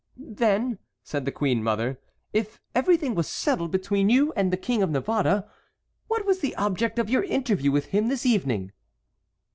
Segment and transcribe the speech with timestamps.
[0.17, 1.99] "Then," said the queen mother,
[2.33, 5.47] "if everything was settled between you and the King of Navarre,
[6.07, 8.71] what was the object of your interview with him this evening?"